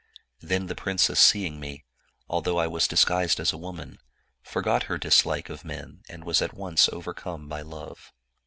[0.25, 1.85] * Then the princess seeing me,
[2.27, 3.99] although I was dis guised as a woman,
[4.41, 8.11] forgot her dislike of men, and was at once overcome by love.